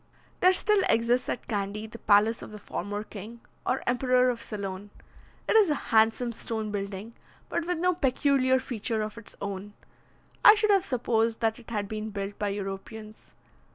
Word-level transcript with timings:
There 0.39 0.51
still 0.51 0.81
exists 0.89 1.29
at 1.29 1.47
Candy 1.47 1.85
the 1.85 1.99
palace 1.99 2.41
of 2.41 2.49
the 2.49 2.57
former 2.57 3.03
king, 3.03 3.39
or 3.67 3.83
emperor 3.85 4.31
of 4.31 4.41
Ceylon. 4.41 4.89
It 5.47 5.55
is 5.55 5.69
a 5.69 5.75
handsome 5.93 6.33
stone 6.33 6.71
building, 6.71 7.13
but 7.49 7.67
with 7.67 7.77
no 7.77 7.93
peculiar 7.93 8.57
feature 8.57 9.03
of 9.03 9.19
its 9.19 9.35
own; 9.39 9.73
I 10.43 10.55
should 10.55 10.71
have 10.71 10.83
supposed 10.83 11.39
that 11.41 11.59
it 11.59 11.69
had 11.69 11.87
been 11.87 12.09
built 12.09 12.39
by 12.39 12.47
Europeans. 12.49 13.35